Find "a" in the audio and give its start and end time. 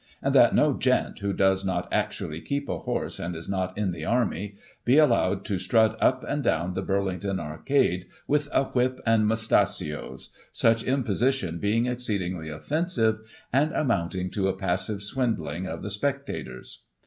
2.67-2.79, 8.51-8.63, 14.47-14.57